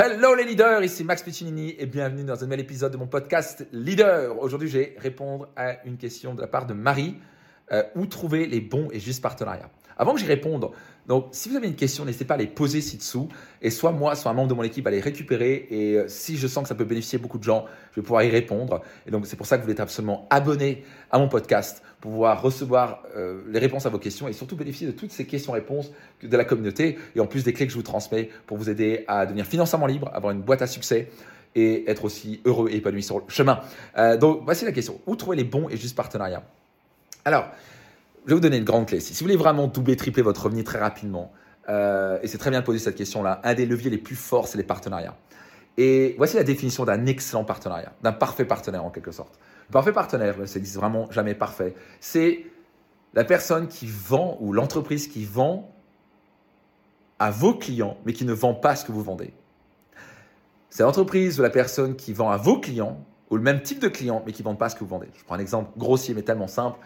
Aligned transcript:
Hello 0.00 0.32
les 0.36 0.44
leaders, 0.44 0.84
ici 0.84 1.02
Max 1.02 1.24
Piccinini 1.24 1.74
et 1.76 1.86
bienvenue 1.86 2.22
dans 2.22 2.38
un 2.38 2.44
nouvel 2.44 2.60
épisode 2.60 2.92
de 2.92 2.96
mon 2.96 3.08
podcast 3.08 3.66
Leader. 3.72 4.40
Aujourd'hui, 4.40 4.68
je 4.68 4.78
vais 4.78 4.96
répondre 4.96 5.48
à 5.56 5.84
une 5.84 5.96
question 5.96 6.36
de 6.36 6.40
la 6.40 6.46
part 6.46 6.66
de 6.66 6.72
Marie. 6.72 7.16
Euh, 7.70 7.82
où 7.94 8.06
trouver 8.06 8.46
les 8.46 8.62
bons 8.62 8.88
et 8.92 8.98
justes 8.98 9.22
partenariats 9.22 9.68
Avant 9.98 10.14
que 10.14 10.20
j'y 10.20 10.26
réponde, 10.26 10.70
donc 11.06 11.26
si 11.32 11.50
vous 11.50 11.56
avez 11.56 11.66
une 11.66 11.74
question, 11.74 12.06
n'hésitez 12.06 12.24
pas 12.24 12.32
à 12.32 12.38
les 12.38 12.46
poser 12.46 12.80
ci-dessous 12.80 13.28
et 13.60 13.68
soit 13.68 13.92
moi, 13.92 14.14
soit 14.14 14.30
un 14.30 14.34
membre 14.34 14.48
de 14.48 14.54
mon 14.54 14.62
équipe 14.62 14.86
va 14.86 14.90
les 14.90 15.00
récupérer 15.00 15.66
et 15.68 15.98
euh, 15.98 16.08
si 16.08 16.38
je 16.38 16.46
sens 16.46 16.62
que 16.62 16.68
ça 16.68 16.74
peut 16.74 16.86
bénéficier 16.86 17.18
beaucoup 17.18 17.36
de 17.36 17.42
gens, 17.42 17.66
je 17.92 18.00
vais 18.00 18.04
pouvoir 18.04 18.22
y 18.22 18.30
répondre. 18.30 18.80
Et 19.06 19.10
donc 19.10 19.26
c'est 19.26 19.36
pour 19.36 19.44
ça 19.44 19.58
que 19.58 19.64
vous 19.66 19.70
êtes 19.70 19.80
absolument 19.80 20.26
abonné 20.30 20.82
à 21.10 21.18
mon 21.18 21.28
podcast 21.28 21.82
pour 22.00 22.12
pouvoir 22.12 22.40
recevoir 22.40 23.02
euh, 23.14 23.42
les 23.48 23.58
réponses 23.58 23.84
à 23.84 23.90
vos 23.90 23.98
questions 23.98 24.28
et 24.28 24.32
surtout 24.32 24.56
bénéficier 24.56 24.86
de 24.86 24.92
toutes 24.92 25.12
ces 25.12 25.26
questions-réponses 25.26 25.90
de 26.22 26.36
la 26.38 26.46
communauté 26.46 26.96
et 27.14 27.20
en 27.20 27.26
plus 27.26 27.44
des 27.44 27.52
clés 27.52 27.66
que 27.66 27.72
je 27.72 27.76
vous 27.76 27.82
transmets 27.82 28.30
pour 28.46 28.56
vous 28.56 28.70
aider 28.70 29.04
à 29.08 29.26
devenir 29.26 29.44
financièrement 29.44 29.86
libre, 29.86 30.10
avoir 30.14 30.32
une 30.32 30.40
boîte 30.40 30.62
à 30.62 30.66
succès 30.66 31.10
et 31.54 31.90
être 31.90 32.06
aussi 32.06 32.40
heureux 32.46 32.70
et 32.70 32.76
épanoui 32.76 33.02
sur 33.02 33.18
le 33.18 33.24
chemin. 33.28 33.60
donc 34.18 34.40
voici 34.44 34.64
la 34.64 34.72
question. 34.72 35.00
Où 35.06 35.16
trouver 35.16 35.36
les 35.36 35.44
bons 35.44 35.68
et 35.68 35.76
justes 35.76 35.96
partenariats? 35.96 36.44
Alors, 37.28 37.48
je 38.24 38.30
vais 38.30 38.34
vous 38.34 38.40
donner 38.40 38.56
une 38.56 38.64
grande 38.64 38.86
clé. 38.86 39.00
Si 39.00 39.12
vous 39.12 39.20
voulez 39.20 39.36
vraiment 39.36 39.66
doubler, 39.66 39.96
tripler 39.96 40.22
votre 40.22 40.44
revenu 40.44 40.64
très 40.64 40.78
rapidement, 40.78 41.30
euh, 41.68 42.18
et 42.22 42.26
c'est 42.26 42.38
très 42.38 42.48
bien 42.48 42.60
de 42.60 42.64
poser 42.64 42.78
cette 42.78 42.96
question-là, 42.96 43.42
un 43.44 43.52
des 43.52 43.66
leviers 43.66 43.90
les 43.90 43.98
plus 43.98 44.16
forts, 44.16 44.48
c'est 44.48 44.56
les 44.56 44.64
partenariats. 44.64 45.14
Et 45.76 46.14
voici 46.16 46.36
la 46.36 46.42
définition 46.42 46.86
d'un 46.86 47.04
excellent 47.04 47.44
partenariat, 47.44 47.92
d'un 48.02 48.12
parfait 48.12 48.46
partenaire 48.46 48.82
en 48.82 48.88
quelque 48.88 49.12
sorte. 49.12 49.38
Parfait 49.70 49.92
partenaire, 49.92 50.34
ça 50.46 50.58
n'existe 50.58 50.76
vraiment 50.76 51.10
jamais 51.10 51.34
parfait, 51.34 51.74
c'est 52.00 52.46
la 53.12 53.24
personne 53.24 53.68
qui 53.68 53.86
vend 53.86 54.38
ou 54.40 54.54
l'entreprise 54.54 55.06
qui 55.06 55.26
vend 55.26 55.70
à 57.18 57.30
vos 57.30 57.52
clients, 57.54 57.98
mais 58.06 58.14
qui 58.14 58.24
ne 58.24 58.32
vend 58.32 58.54
pas 58.54 58.74
ce 58.74 58.86
que 58.86 58.92
vous 58.92 59.02
vendez. 59.02 59.34
C'est 60.70 60.82
l'entreprise 60.82 61.38
ou 61.38 61.42
la 61.42 61.50
personne 61.50 61.94
qui 61.94 62.14
vend 62.14 62.30
à 62.30 62.38
vos 62.38 62.58
clients, 62.58 63.04
ou 63.28 63.36
le 63.36 63.42
même 63.42 63.60
type 63.60 63.80
de 63.80 63.88
client, 63.88 64.22
mais 64.24 64.32
qui 64.32 64.42
ne 64.42 64.48
vend 64.48 64.54
pas 64.54 64.70
ce 64.70 64.76
que 64.76 64.80
vous 64.80 64.90
vendez. 64.90 65.08
Je 65.14 65.24
prends 65.24 65.34
un 65.34 65.40
exemple 65.40 65.70
grossier, 65.76 66.14
mais 66.14 66.22
tellement 66.22 66.46
simple 66.46 66.78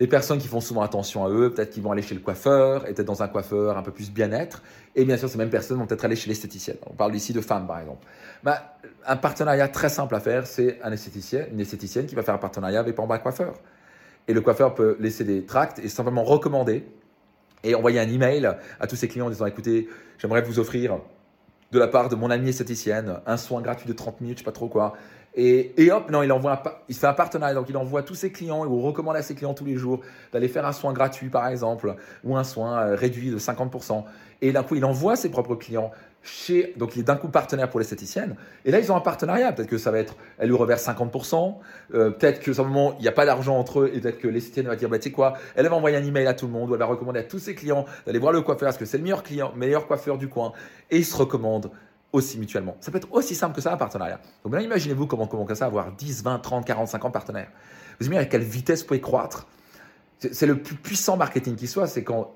les 0.00 0.06
personnes 0.06 0.38
qui 0.38 0.46
font 0.46 0.60
souvent 0.60 0.82
attention 0.82 1.24
à 1.24 1.28
eux, 1.28 1.52
peut-être 1.52 1.70
qu'ils 1.70 1.82
vont 1.82 1.90
aller 1.90 2.02
chez 2.02 2.14
le 2.14 2.20
coiffeur, 2.20 2.86
et 2.86 2.94
peut-être 2.94 3.06
dans 3.06 3.22
un 3.22 3.28
coiffeur 3.28 3.76
un 3.76 3.82
peu 3.82 3.90
plus 3.90 4.12
bien-être. 4.12 4.62
Et 4.94 5.04
bien 5.04 5.16
sûr, 5.16 5.28
ces 5.28 5.38
mêmes 5.38 5.50
personnes 5.50 5.78
vont 5.78 5.86
peut-être 5.86 6.04
aller 6.04 6.16
chez 6.16 6.28
l'esthéticienne. 6.28 6.76
On 6.86 6.94
parle 6.94 7.14
ici 7.16 7.32
de 7.32 7.40
femmes, 7.40 7.66
par 7.66 7.80
exemple. 7.80 8.06
Bah, 8.44 8.76
un 9.06 9.16
partenariat 9.16 9.68
très 9.68 9.88
simple 9.88 10.14
à 10.14 10.20
faire, 10.20 10.46
c'est 10.46 10.80
un 10.82 10.92
esthéticien, 10.92 11.46
une 11.52 11.60
esthéticienne 11.60 12.06
qui 12.06 12.14
va 12.14 12.22
faire 12.22 12.34
un 12.34 12.38
partenariat 12.38 12.80
avec 12.80 12.96
un 12.98 13.18
coiffeur. 13.18 13.54
Et 14.28 14.34
le 14.34 14.40
coiffeur 14.40 14.74
peut 14.74 14.96
laisser 15.00 15.24
des 15.24 15.44
tracts 15.44 15.78
et 15.80 15.88
simplement 15.88 16.22
recommander 16.22 16.84
et 17.64 17.74
envoyer 17.74 17.98
un 17.98 18.08
email 18.08 18.48
à 18.78 18.86
tous 18.86 18.96
ses 18.96 19.08
clients 19.08 19.26
en 19.26 19.30
disant 19.30 19.46
écoutez, 19.46 19.88
j'aimerais 20.18 20.42
vous 20.42 20.58
offrir 20.60 20.98
de 21.72 21.78
la 21.78 21.88
part 21.88 22.08
de 22.08 22.14
mon 22.14 22.30
ami 22.30 22.50
esthéticienne 22.50 23.20
un 23.26 23.36
soin 23.36 23.60
gratuit 23.60 23.88
de 23.88 23.92
30 23.92 24.20
minutes, 24.20 24.38
je 24.38 24.42
sais 24.42 24.44
pas 24.44 24.52
trop 24.52 24.68
quoi. 24.68 24.94
Et, 25.34 25.90
hop, 25.92 26.10
non, 26.10 26.22
il 26.22 26.32
envoie, 26.32 26.62
il 26.88 26.96
fait 26.96 27.06
un 27.06 27.12
partenariat, 27.12 27.54
donc 27.54 27.68
il 27.68 27.76
envoie 27.76 28.02
tous 28.02 28.16
ses 28.16 28.32
clients, 28.32 28.64
il 28.64 28.68
vous 28.68 28.80
recommande 28.80 29.14
à 29.14 29.22
ses 29.22 29.34
clients 29.34 29.54
tous 29.54 29.64
les 29.64 29.76
jours 29.76 30.00
d'aller 30.32 30.48
faire 30.48 30.66
un 30.66 30.72
soin 30.72 30.92
gratuit 30.92 31.28
par 31.28 31.46
exemple, 31.46 31.94
ou 32.24 32.36
un 32.36 32.44
soin 32.44 32.80
euh, 32.80 32.94
réduit 32.96 33.30
de 33.30 33.38
50%. 33.38 34.04
Et 34.40 34.52
d'un 34.52 34.62
coup, 34.62 34.74
il 34.74 34.84
envoie 34.84 35.16
ses 35.16 35.30
propres 35.30 35.54
clients 35.54 35.90
chez, 36.22 36.74
donc 36.76 36.96
il 36.96 37.00
est 37.00 37.04
d'un 37.04 37.16
coup 37.16 37.28
partenaire 37.28 37.70
pour 37.70 37.80
l'esthéticienne. 37.80 38.36
Et 38.64 38.70
là, 38.70 38.78
ils 38.78 38.90
ont 38.90 38.96
un 38.96 39.00
partenariat. 39.00 39.52
Peut-être 39.52 39.68
que 39.68 39.78
ça 39.78 39.90
va 39.90 39.98
être, 39.98 40.16
elle 40.38 40.48
lui 40.48 40.56
reverse 40.56 40.86
50%. 40.86 41.54
Euh, 41.94 42.10
peut-être 42.10 42.40
que 42.40 42.50
moment, 42.60 42.94
il 42.98 43.02
n'y 43.02 43.08
a 43.08 43.12
pas 43.12 43.26
d'argent 43.26 43.56
entre 43.56 43.80
eux. 43.80 43.90
Et 43.94 44.00
peut-être 44.00 44.18
que 44.18 44.28
l'esthéticienne 44.28 44.66
va 44.66 44.76
dire, 44.76 44.88
bah, 44.88 44.98
tu 44.98 45.04
sais 45.04 45.10
quoi, 45.10 45.34
elle 45.54 45.66
va 45.68 45.76
envoyer 45.76 45.96
un 45.96 46.04
email 46.04 46.26
à 46.26 46.34
tout 46.34 46.46
le 46.46 46.52
monde 46.52 46.70
ou 46.70 46.74
elle 46.74 46.80
va 46.80 46.86
recommander 46.86 47.20
à 47.20 47.24
tous 47.24 47.38
ses 47.38 47.54
clients 47.54 47.84
d'aller 48.06 48.18
voir 48.18 48.32
le 48.32 48.42
coiffeur 48.42 48.66
parce 48.66 48.78
que 48.78 48.84
c'est 48.84 48.98
le 48.98 49.04
meilleur 49.04 49.22
client, 49.22 49.52
meilleur 49.56 49.86
coiffeur 49.86 50.18
du 50.18 50.28
coin. 50.28 50.52
Et 50.90 50.98
ils 50.98 51.04
se 51.04 51.16
recommandent 51.16 51.70
aussi 52.12 52.38
mutuellement. 52.38 52.76
Ça 52.80 52.90
peut 52.90 52.98
être 52.98 53.12
aussi 53.12 53.34
simple 53.34 53.54
que 53.54 53.60
ça, 53.60 53.72
un 53.72 53.76
partenariat. 53.76 54.20
Donc 54.42 54.52
maintenant, 54.52 54.66
imaginez-vous 54.66 55.06
comment, 55.06 55.26
comment 55.26 55.46
ça, 55.54 55.66
avoir 55.66 55.92
10, 55.92 56.22
20, 56.22 56.38
30, 56.38 56.66
40, 56.66 56.88
50 56.88 57.12
partenaires. 57.12 57.50
Vous 58.00 58.06
imaginez 58.06 58.26
à 58.26 58.26
quelle 58.26 58.42
vitesse 58.42 58.80
vous 58.80 58.88
pouvez 58.88 59.00
croître 59.00 59.46
C'est 60.18 60.46
le 60.46 60.62
plus 60.62 60.76
puissant 60.76 61.16
marketing 61.16 61.56
qui 61.56 61.66
soit, 61.66 61.86
c'est 61.86 62.04
quand 62.04 62.32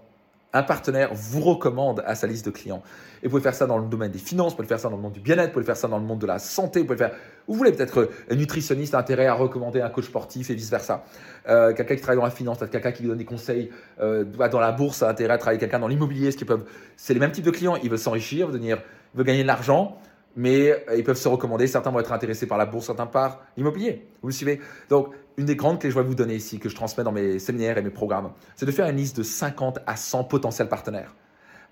un 0.52 0.62
partenaire 0.62 1.10
vous 1.14 1.40
recommande 1.40 2.02
à 2.06 2.14
sa 2.14 2.26
liste 2.26 2.44
de 2.46 2.50
clients. 2.50 2.82
Et 3.22 3.26
vous 3.26 3.30
pouvez 3.30 3.42
faire 3.42 3.54
ça 3.54 3.66
dans 3.66 3.78
le 3.78 3.86
domaine 3.86 4.10
des 4.10 4.18
finances, 4.18 4.52
vous 4.52 4.56
pouvez 4.56 4.68
faire 4.68 4.80
ça 4.80 4.88
dans 4.88 4.96
le 4.96 5.02
monde 5.02 5.12
du 5.12 5.20
bien-être, 5.20 5.48
vous 5.48 5.52
pouvez 5.54 5.64
faire 5.64 5.76
ça 5.76 5.88
dans 5.88 5.98
le 5.98 6.04
monde 6.04 6.18
de 6.18 6.26
la 6.26 6.38
santé, 6.38 6.80
vous 6.80 6.86
pouvez 6.86 6.98
faire. 6.98 7.12
Vous 7.48 7.54
voulez 7.54 7.72
peut-être 7.72 8.10
un 8.30 8.34
nutritionniste 8.34 8.94
a 8.94 8.98
intérêt 8.98 9.26
à 9.26 9.34
recommander 9.34 9.80
un 9.80 9.88
coach 9.88 10.06
sportif 10.06 10.50
et 10.50 10.54
vice 10.54 10.70
versa. 10.70 11.04
Euh, 11.48 11.72
quelqu'un 11.72 11.96
qui 11.96 12.02
travaille 12.02 12.18
dans 12.18 12.24
la 12.24 12.30
finance, 12.30 12.58
quelqu'un 12.70 12.92
qui 12.92 13.02
donne 13.02 13.18
des 13.18 13.24
conseils 13.24 13.70
euh, 14.00 14.24
dans 14.24 14.60
la 14.60 14.72
bourse 14.72 15.02
a 15.02 15.08
intérêt 15.08 15.34
à 15.34 15.38
travailler 15.38 15.58
quelqu'un 15.58 15.78
dans 15.78 15.88
l'immobilier, 15.88 16.30
ce 16.30 16.36
qui 16.36 16.44
peuvent. 16.44 16.64
C'est 16.96 17.14
les 17.14 17.20
mêmes 17.20 17.32
types 17.32 17.44
de 17.44 17.50
clients. 17.50 17.76
Ils 17.82 17.90
veulent 17.90 17.98
s'enrichir, 17.98 18.48
venir 18.48 18.78
veut 19.14 19.24
gagner 19.24 19.42
de 19.42 19.48
l'argent, 19.48 19.98
mais 20.36 20.70
euh, 20.70 20.96
ils 20.96 21.04
peuvent 21.04 21.16
se 21.16 21.28
recommander. 21.28 21.66
Certains 21.66 21.90
vont 21.90 22.00
être 22.00 22.12
intéressés 22.12 22.46
par 22.46 22.58
la 22.58 22.66
bourse, 22.66 22.86
certains 22.86 23.06
par 23.06 23.42
l'immobilier. 23.56 24.06
Vous 24.22 24.28
me 24.28 24.32
suivez? 24.32 24.60
Donc, 24.88 25.08
une 25.36 25.46
des 25.46 25.56
grandes 25.56 25.78
clés 25.78 25.88
que 25.88 25.94
je 25.94 26.00
vais 26.00 26.06
vous 26.06 26.14
donner 26.14 26.34
ici, 26.34 26.58
que 26.58 26.68
je 26.68 26.74
transmets 26.74 27.04
dans 27.04 27.12
mes 27.12 27.38
séminaires 27.38 27.78
et 27.78 27.82
mes 27.82 27.90
programmes, 27.90 28.32
c'est 28.56 28.66
de 28.66 28.72
faire 28.72 28.88
une 28.88 28.96
liste 28.96 29.16
de 29.16 29.22
50 29.22 29.80
à 29.86 29.96
100 29.96 30.24
potentiels 30.24 30.68
partenaires. 30.68 31.14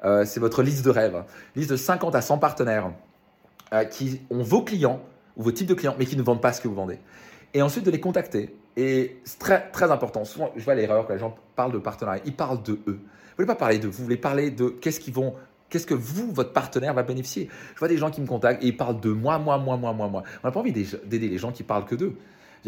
Euh, 0.04 0.24
c'est 0.24 0.40
votre 0.40 0.62
liste 0.62 0.84
de 0.84 0.90
rêve. 0.90 1.24
Liste 1.56 1.70
de 1.70 1.76
50 1.76 2.14
à 2.14 2.22
100 2.22 2.38
partenaires 2.38 2.90
euh, 3.72 3.84
qui 3.84 4.20
ont 4.30 4.42
vos 4.42 4.62
clients 4.62 5.00
ou 5.36 5.42
vos 5.42 5.52
types 5.52 5.66
de 5.66 5.74
clients, 5.74 5.94
mais 5.98 6.06
qui 6.06 6.16
ne 6.16 6.22
vendent 6.22 6.40
pas 6.40 6.52
ce 6.52 6.60
que 6.60 6.68
vous 6.68 6.74
vendez. 6.74 6.98
Et 7.52 7.62
ensuite 7.62 7.84
de 7.84 7.90
les 7.90 8.00
contacter. 8.00 8.54
Et 8.76 9.20
c'est 9.24 9.38
très, 9.38 9.70
très 9.72 9.90
important. 9.90 10.24
Souvent, 10.24 10.52
je 10.56 10.64
vois 10.64 10.74
l'erreur 10.74 11.06
quand 11.06 11.12
les 11.12 11.18
gens 11.18 11.36
parlent 11.56 11.72
de 11.72 11.78
partenariat. 11.78 12.22
Ils 12.24 12.34
parlent 12.34 12.62
de 12.62 12.72
eux. 12.86 13.00
Vous 13.40 13.44
ne 13.44 13.46
voulez 13.46 13.46
pas 13.46 13.56
parler 13.56 13.78
de 13.78 13.86
vous, 13.86 13.92
vous 13.92 14.04
voulez 14.04 14.16
parler 14.16 14.50
de 14.50 14.68
qu'est-ce 14.68 15.00
qu'ils 15.00 15.14
vont 15.14 15.34
Qu'est-ce 15.70 15.86
que 15.86 15.94
vous, 15.94 16.32
votre 16.32 16.52
partenaire, 16.52 16.92
va 16.92 17.04
bénéficier? 17.04 17.48
Je 17.74 17.78
vois 17.78 17.88
des 17.88 17.96
gens 17.96 18.10
qui 18.10 18.20
me 18.20 18.26
contactent 18.26 18.62
et 18.62 18.66
ils 18.66 18.76
parlent 18.76 19.00
de 19.00 19.10
moi, 19.10 19.38
moi, 19.38 19.56
moi, 19.56 19.76
moi, 19.76 19.92
moi, 19.92 20.08
moi. 20.08 20.24
On 20.42 20.48
n'a 20.48 20.52
pas 20.52 20.60
envie 20.60 20.72
d'aider 20.72 21.28
les 21.28 21.38
gens 21.38 21.52
qui 21.52 21.62
parlent 21.62 21.86
que 21.86 21.94
d'eux. 21.94 22.16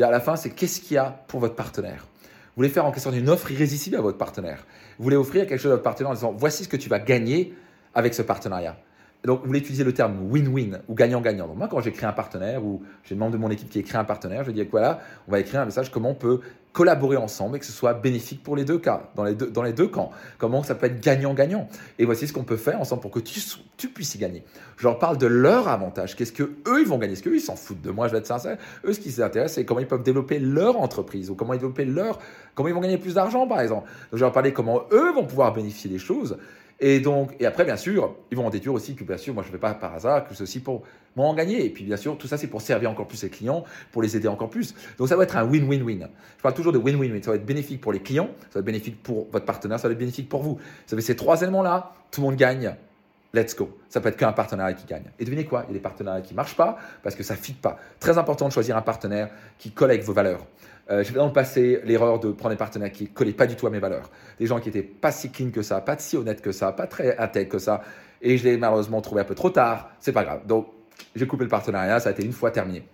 À 0.00 0.10
la 0.10 0.20
fin, 0.20 0.36
c'est 0.36 0.50
qu'est-ce 0.50 0.80
qu'il 0.80 0.94
y 0.94 0.98
a 0.98 1.10
pour 1.26 1.40
votre 1.40 1.56
partenaire? 1.56 2.06
Vous 2.22 2.60
voulez 2.60 2.68
faire 2.68 2.84
en 2.86 2.92
question 2.92 3.10
d'une 3.10 3.28
offre 3.28 3.50
irrésistible 3.50 3.96
à 3.96 4.00
votre 4.00 4.18
partenaire? 4.18 4.64
Vous 4.98 5.04
voulez 5.04 5.16
offrir 5.16 5.46
quelque 5.46 5.60
chose 5.60 5.72
à 5.72 5.74
votre 5.74 5.82
partenaire 5.82 6.10
en 6.10 6.14
disant 6.14 6.32
voici 6.32 6.64
ce 6.64 6.68
que 6.68 6.76
tu 6.76 6.88
vas 6.88 6.98
gagner 6.98 7.54
avec 7.94 8.14
ce 8.14 8.22
partenariat? 8.22 8.76
Donc, 9.24 9.40
vous 9.40 9.46
voulez 9.46 9.60
utiliser 9.60 9.84
le 9.84 9.94
terme 9.94 10.30
win-win 10.30 10.80
ou 10.88 10.94
gagnant-gagnant. 10.94 11.46
Donc, 11.46 11.56
moi, 11.56 11.68
quand 11.68 11.80
j'écris 11.80 12.06
un 12.06 12.12
partenaire 12.12 12.64
ou 12.64 12.82
j'ai 13.04 13.14
le 13.14 13.20
membre 13.20 13.32
de 13.32 13.38
mon 13.38 13.50
équipe 13.50 13.70
qui 13.70 13.78
écrit 13.78 13.96
un 13.96 14.04
partenaire, 14.04 14.44
je 14.44 14.50
dis 14.50 14.64
voilà, 14.64 15.00
on 15.28 15.32
va 15.32 15.38
écrire 15.38 15.60
un 15.60 15.64
message 15.64 15.90
comment 15.90 16.10
on 16.10 16.14
peut 16.14 16.40
collaborer 16.72 17.16
ensemble 17.16 17.56
et 17.56 17.60
que 17.60 17.66
ce 17.66 17.72
soit 17.72 17.94
bénéfique 17.94 18.42
pour 18.42 18.56
les 18.56 18.64
deux 18.64 18.78
cas, 18.78 19.10
dans 19.14 19.24
les 19.24 19.34
deux, 19.34 19.50
dans 19.50 19.62
les 19.62 19.72
deux 19.72 19.88
camps. 19.88 20.10
Comment 20.38 20.62
ça 20.62 20.74
peut 20.74 20.86
être 20.86 21.00
gagnant-gagnant. 21.00 21.68
Et 21.98 22.04
voici 22.04 22.26
ce 22.26 22.32
qu'on 22.32 22.44
peut 22.44 22.56
faire 22.56 22.80
ensemble 22.80 23.02
pour 23.02 23.10
que 23.10 23.20
tu, 23.20 23.40
tu 23.76 23.88
puisses 23.88 24.14
y 24.14 24.18
gagner. 24.18 24.42
Je 24.78 24.84
leur 24.84 24.98
parle 24.98 25.18
de 25.18 25.26
leur 25.26 25.68
avantage. 25.68 26.16
Qu'est-ce 26.16 26.32
que 26.32 26.44
eux 26.66 26.80
ils 26.80 26.88
vont 26.88 26.98
gagner? 26.98 27.12
Est-ce 27.12 27.22
qu'eux 27.22 27.36
ils 27.36 27.40
s'en 27.40 27.56
foutent 27.56 27.82
de 27.82 27.90
moi? 27.90 28.08
Je 28.08 28.12
vais 28.12 28.18
être 28.18 28.26
sincère. 28.26 28.56
Eux, 28.84 28.92
ce 28.92 29.00
qui 29.00 29.10
s'intéresse, 29.10 29.52
c'est 29.52 29.64
comment 29.64 29.80
ils 29.80 29.86
peuvent 29.86 30.02
développer 30.02 30.38
leur 30.38 30.80
entreprise 30.80 31.30
ou 31.30 31.34
comment 31.34 31.52
ils 31.52 31.60
leur, 31.92 32.18
comment 32.54 32.68
ils 32.68 32.74
vont 32.74 32.80
gagner 32.80 32.98
plus 32.98 33.14
d'argent, 33.14 33.46
par 33.46 33.60
exemple. 33.60 33.86
Donc, 34.10 34.18
je 34.18 34.24
leur 34.24 34.32
parler 34.32 34.52
comment 34.52 34.84
eux 34.92 35.12
vont 35.12 35.26
pouvoir 35.26 35.52
bénéficier 35.52 35.90
des 35.90 35.98
choses. 35.98 36.38
Et 36.80 37.00
donc, 37.00 37.34
et 37.38 37.46
après, 37.46 37.64
bien 37.64 37.76
sûr, 37.76 38.16
ils 38.30 38.36
vont 38.36 38.46
en 38.46 38.50
déduire 38.50 38.74
aussi 38.74 38.94
que, 38.94 39.04
bien 39.04 39.16
sûr, 39.16 39.34
moi, 39.34 39.42
je 39.42 39.48
ne 39.48 39.52
fais 39.52 39.58
pas 39.58 39.74
par 39.74 39.94
hasard, 39.94 40.26
que 40.26 40.34
ceci 40.34 40.60
pour 40.60 40.82
moi 41.14 41.26
en 41.26 41.34
gagner. 41.34 41.64
Et 41.64 41.70
puis, 41.70 41.84
bien 41.84 41.96
sûr, 41.96 42.18
tout 42.18 42.26
ça, 42.26 42.36
c'est 42.36 42.48
pour 42.48 42.60
servir 42.60 42.90
encore 42.90 43.06
plus 43.06 43.22
les 43.22 43.30
clients, 43.30 43.64
pour 43.92 44.02
les 44.02 44.16
aider 44.16 44.28
encore 44.28 44.50
plus. 44.50 44.74
Donc, 44.98 45.08
ça 45.08 45.16
va 45.16 45.22
être 45.24 45.36
un 45.36 45.44
win-win-win. 45.44 46.08
Je 46.38 46.42
parle 46.42 46.54
toujours 46.54 46.72
de 46.72 46.78
win-win-win. 46.78 47.22
Ça 47.22 47.30
va 47.30 47.36
être 47.36 47.46
bénéfique 47.46 47.80
pour 47.80 47.92
les 47.92 48.00
clients, 48.00 48.30
ça 48.50 48.54
va 48.54 48.60
être 48.60 48.66
bénéfique 48.66 49.02
pour 49.02 49.28
votre 49.30 49.44
partenaire, 49.44 49.78
ça 49.78 49.88
va 49.88 49.92
être 49.92 49.98
bénéfique 49.98 50.28
pour 50.28 50.42
vous. 50.42 50.54
Vous 50.54 50.60
savez, 50.86 51.02
ces 51.02 51.16
trois 51.16 51.40
éléments-là, 51.42 51.92
tout 52.10 52.20
le 52.20 52.26
monde 52.26 52.36
gagne. 52.36 52.74
Let's 53.34 53.56
go. 53.56 53.78
Ça 53.88 54.00
peut 54.00 54.10
être 54.10 54.16
qu'un 54.16 54.32
partenariat 54.32 54.74
qui 54.74 54.86
gagne. 54.86 55.10
Et 55.18 55.24
devinez 55.24 55.46
quoi? 55.46 55.64
Il 55.64 55.68
y 55.68 55.70
a 55.70 55.74
des 55.74 55.80
partenariats 55.80 56.20
qui 56.20 56.34
ne 56.34 56.36
marchent 56.36 56.56
pas 56.56 56.76
parce 57.02 57.14
que 57.14 57.22
ça 57.22 57.34
ne 57.34 57.38
fit 57.38 57.54
pas. 57.54 57.78
Très 57.98 58.18
important 58.18 58.46
de 58.46 58.52
choisir 58.52 58.76
un 58.76 58.82
partenaire 58.82 59.30
qui 59.58 59.70
collecte 59.70 60.04
vos 60.04 60.12
valeurs. 60.12 60.46
Euh, 60.90 61.02
j'ai 61.02 61.12
fait 61.12 61.18
dans 61.18 61.26
le 61.26 61.32
passé 61.32 61.80
l'erreur 61.84 62.18
de 62.18 62.30
prendre 62.32 62.54
des 62.54 62.58
partenaires 62.58 62.92
qui 62.92 63.04
ne 63.04 63.08
collaient 63.08 63.32
pas 63.32 63.46
du 63.46 63.56
tout 63.56 63.66
à 63.66 63.70
mes 63.70 63.78
valeurs. 63.78 64.10
Des 64.38 64.46
gens 64.46 64.60
qui 64.60 64.68
n'étaient 64.68 64.82
pas 64.82 65.12
si 65.12 65.30
clean 65.30 65.50
que 65.50 65.62
ça, 65.62 65.80
pas 65.80 65.96
si 65.96 66.16
honnêtes 66.16 66.42
que 66.42 66.52
ça, 66.52 66.72
pas 66.72 66.86
très 66.86 67.16
intègres 67.16 67.52
que 67.52 67.58
ça. 67.58 67.82
Et 68.20 68.36
je 68.36 68.44
l'ai 68.44 68.58
malheureusement 68.58 69.00
trouvé 69.00 69.22
un 69.22 69.24
peu 69.24 69.34
trop 69.34 69.50
tard. 69.50 69.90
C'est 69.98 70.12
pas 70.12 70.24
grave. 70.24 70.46
Donc, 70.46 70.68
j'ai 71.14 71.26
coupé 71.26 71.44
le 71.44 71.50
partenariat. 71.50 72.00
Ça 72.00 72.10
a 72.10 72.12
été 72.12 72.24
une 72.24 72.32
fois 72.32 72.50
terminé. 72.50 72.84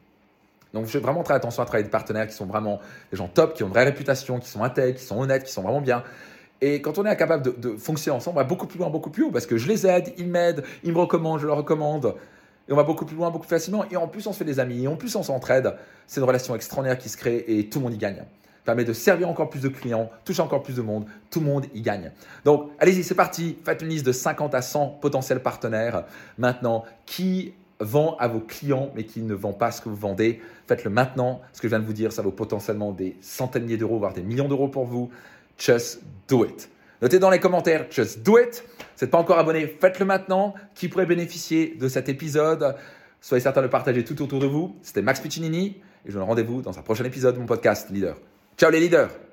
Donc, 0.72 0.86
je 0.86 0.90
fais 0.90 0.98
vraiment 1.00 1.22
très 1.22 1.34
attention 1.34 1.62
à 1.62 1.66
travailler 1.66 1.82
avec 1.82 1.90
des 1.90 1.98
partenaires 1.98 2.26
qui 2.26 2.34
sont 2.34 2.46
vraiment 2.46 2.78
des 3.10 3.16
gens 3.16 3.28
top, 3.28 3.54
qui 3.54 3.64
ont 3.64 3.66
une 3.66 3.72
vraie 3.72 3.84
réputation, 3.84 4.38
qui 4.38 4.48
sont 4.48 4.62
intègres, 4.62 4.98
qui 4.98 5.04
sont 5.04 5.18
honnêtes, 5.18 5.44
qui 5.44 5.52
sont 5.52 5.62
vraiment 5.62 5.80
bien. 5.80 6.04
Et 6.60 6.82
quand 6.82 6.98
on 6.98 7.06
est 7.06 7.10
incapable 7.10 7.58
de, 7.58 7.76
fonctionner 7.76 8.16
ensemble, 8.16 8.38
on 8.38 8.40
va 8.40 8.46
beaucoup 8.46 8.66
plus 8.66 8.78
loin, 8.78 8.90
beaucoup 8.90 9.10
plus 9.10 9.24
haut, 9.24 9.30
parce 9.30 9.46
que 9.46 9.56
je 9.56 9.68
les 9.68 9.86
aide, 9.86 10.12
ils 10.18 10.26
m'aident, 10.26 10.64
ils 10.82 10.92
me 10.92 10.98
recommandent, 10.98 11.40
je 11.40 11.46
leur 11.46 11.56
recommande. 11.56 12.14
Et 12.68 12.72
on 12.72 12.76
va 12.76 12.82
beaucoup 12.82 13.06
plus 13.06 13.16
loin, 13.16 13.30
beaucoup 13.30 13.46
plus 13.46 13.56
facilement. 13.56 13.84
Et 13.90 13.96
en 13.96 14.08
plus, 14.08 14.26
on 14.26 14.32
se 14.32 14.38
fait 14.38 14.44
des 14.44 14.60
amis. 14.60 14.84
Et 14.84 14.88
en 14.88 14.96
plus, 14.96 15.14
on 15.16 15.22
s'entraide. 15.22 15.74
C'est 16.06 16.20
une 16.20 16.26
relation 16.26 16.54
extraordinaire 16.54 16.98
qui 16.98 17.08
se 17.08 17.16
crée 17.16 17.44
et 17.46 17.68
tout 17.68 17.78
le 17.78 17.84
monde 17.84 17.94
y 17.94 17.98
gagne. 17.98 18.16
Ça 18.16 18.74
permet 18.74 18.84
de 18.84 18.92
servir 18.92 19.30
encore 19.30 19.48
plus 19.48 19.62
de 19.62 19.68
clients, 19.68 20.10
toucher 20.26 20.42
encore 20.42 20.62
plus 20.62 20.74
de 20.74 20.82
monde. 20.82 21.06
Tout 21.30 21.40
le 21.40 21.46
monde 21.46 21.64
y 21.74 21.80
gagne. 21.80 22.12
Donc, 22.44 22.70
allez-y, 22.78 23.02
c'est 23.02 23.14
parti. 23.14 23.56
Faites 23.64 23.80
une 23.80 23.88
liste 23.88 24.04
de 24.04 24.12
50 24.12 24.54
à 24.54 24.60
100 24.60 24.98
potentiels 25.00 25.40
partenaires. 25.40 26.04
Maintenant, 26.36 26.84
qui 27.06 27.54
vend 27.80 28.16
à 28.18 28.28
vos 28.28 28.40
clients 28.40 28.90
mais 28.94 29.04
qui 29.04 29.22
ne 29.22 29.34
vend 29.34 29.54
pas 29.54 29.70
ce 29.70 29.80
que 29.80 29.88
vous 29.88 29.96
vendez? 29.96 30.42
Faites-le 30.66 30.90
maintenant. 30.90 31.40
Ce 31.54 31.62
que 31.62 31.68
je 31.68 31.70
viens 31.70 31.80
de 31.80 31.86
vous 31.86 31.94
dire, 31.94 32.12
ça 32.12 32.20
vaut 32.20 32.32
potentiellement 32.32 32.92
des 32.92 33.16
centaines 33.22 33.66
d'euros, 33.66 33.98
voire 33.98 34.12
des 34.12 34.22
millions 34.22 34.48
d'euros 34.48 34.68
pour 34.68 34.84
vous. 34.84 35.08
Just 35.58 36.00
do 36.28 36.44
it. 36.44 36.70
Notez 37.02 37.18
dans 37.18 37.30
les 37.30 37.40
commentaires, 37.40 37.86
just 37.90 38.22
do 38.22 38.38
it. 38.38 38.54
Si 38.54 38.62
vous 38.62 39.04
n'êtes 39.04 39.10
pas 39.10 39.18
encore 39.18 39.38
abonné, 39.38 39.66
faites-le 39.80 40.06
maintenant. 40.06 40.54
Qui 40.74 40.88
pourrait 40.88 41.06
bénéficier 41.06 41.76
de 41.78 41.88
cet 41.88 42.08
épisode? 42.08 42.74
Soyez 43.20 43.42
certain 43.42 43.60
de 43.60 43.66
le 43.66 43.70
partager 43.70 44.04
tout 44.04 44.20
autour 44.22 44.40
de 44.40 44.46
vous. 44.46 44.76
C'était 44.82 45.02
Max 45.02 45.20
Piccinini 45.20 45.66
et 45.66 45.80
je 46.06 46.12
vous 46.12 46.18
donne 46.18 46.28
rendez-vous 46.28 46.62
dans 46.62 46.78
un 46.78 46.82
prochain 46.82 47.04
épisode 47.04 47.34
de 47.34 47.40
mon 47.40 47.46
podcast 47.46 47.90
Leader. 47.90 48.16
Ciao 48.56 48.70
les 48.70 48.80
leaders 48.80 49.27